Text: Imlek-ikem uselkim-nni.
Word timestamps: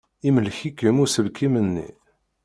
Imlek-ikem 0.27 0.97
uselkim-nni. 1.03 1.87